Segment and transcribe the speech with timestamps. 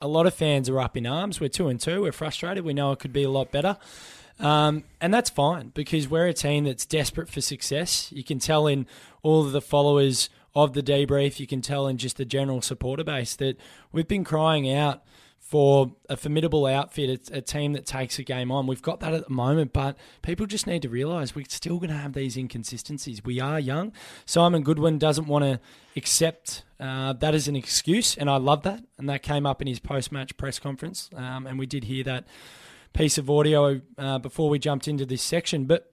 [0.00, 1.40] a lot of fans are up in arms.
[1.40, 2.02] We're two and two.
[2.02, 2.64] We're frustrated.
[2.64, 3.76] We know it could be a lot better.
[4.38, 8.12] Um, and that's fine because we're a team that's desperate for success.
[8.12, 8.86] You can tell in
[9.22, 13.04] all of the followers of the debrief, you can tell in just the general supporter
[13.04, 13.56] base that
[13.92, 15.02] we've been crying out
[15.48, 18.66] for a formidable outfit, it's a team that takes a game on.
[18.66, 21.90] We've got that at the moment, but people just need to realise we're still going
[21.90, 23.24] to have these inconsistencies.
[23.24, 23.92] We are young.
[24.24, 25.60] Simon Goodwin doesn't want to
[25.94, 28.82] accept uh, that as an excuse, and I love that.
[28.98, 32.02] And that came up in his post match press conference, um, and we did hear
[32.02, 32.26] that
[32.92, 35.66] piece of audio uh, before we jumped into this section.
[35.66, 35.92] But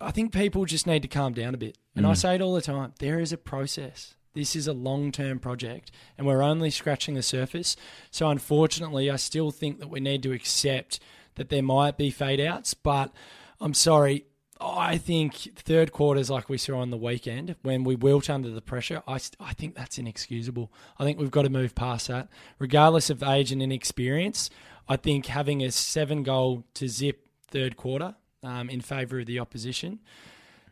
[0.00, 1.76] I think people just need to calm down a bit.
[1.96, 2.10] And mm.
[2.10, 4.14] I say it all the time there is a process.
[4.36, 7.74] This is a long term project and we're only scratching the surface.
[8.10, 11.00] So, unfortunately, I still think that we need to accept
[11.36, 13.12] that there might be fade outs, but
[13.60, 14.26] I'm sorry.
[14.60, 18.62] I think third quarters, like we saw on the weekend, when we wilt under the
[18.62, 20.70] pressure, I, I think that's inexcusable.
[20.98, 22.28] I think we've got to move past that.
[22.58, 24.48] Regardless of age and inexperience,
[24.88, 29.40] I think having a seven goal to zip third quarter um, in favour of the
[29.40, 30.00] opposition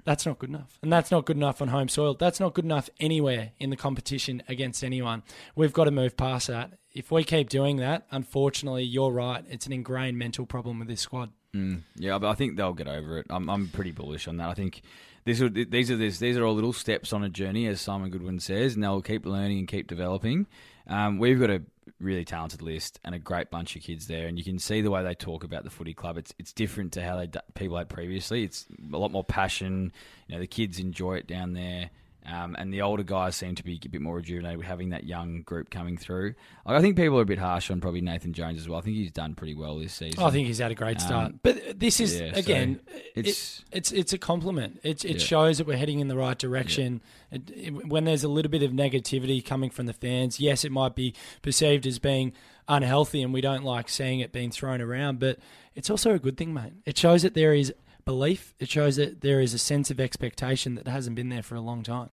[0.05, 0.78] that's not good enough.
[0.83, 2.14] And that's not good enough on home soil.
[2.14, 5.22] That's not good enough anywhere in the competition against anyone.
[5.56, 6.72] We've got to move past that.
[6.92, 9.44] If we keep doing that, unfortunately, you're right.
[9.48, 11.30] It's an ingrained mental problem with this squad.
[11.55, 13.27] Mm, yeah, but I think they'll get over it.
[13.30, 14.48] I'm, I'm pretty bullish on that.
[14.48, 14.83] I think
[15.24, 18.11] these are these are this, these are all little steps on a journey, as Simon
[18.11, 20.46] Goodwin says, and they'll keep learning and keep developing.
[20.86, 21.62] Um, we've got a
[22.00, 24.90] really talented list and a great bunch of kids there, and you can see the
[24.90, 26.18] way they talk about the footy club.
[26.18, 28.44] It's it's different to how they people had previously.
[28.44, 29.92] It's a lot more passion.
[30.28, 31.90] You know, the kids enjoy it down there.
[32.27, 35.05] Um, and the older guys seem to be a bit more rejuvenated with having that
[35.05, 36.34] young group coming through.
[36.64, 38.78] I think people are a bit harsh on probably Nathan Jones as well.
[38.78, 40.22] I think he's done pretty well this season.
[40.22, 41.27] I think he's had a great start.
[41.27, 44.80] Um, but this is yeah, again, so it's, it, it's it's a compliment.
[44.83, 45.19] It, it yeah.
[45.19, 47.02] shows that we're heading in the right direction.
[47.30, 47.39] Yeah.
[47.55, 50.95] It, when there's a little bit of negativity coming from the fans, yes, it might
[50.95, 52.33] be perceived as being
[52.69, 55.19] unhealthy, and we don't like seeing it being thrown around.
[55.19, 55.39] But
[55.75, 56.72] it's also a good thing, mate.
[56.86, 58.55] It shows that there is belief.
[58.58, 61.61] It shows that there is a sense of expectation that hasn't been there for a
[61.61, 62.11] long time.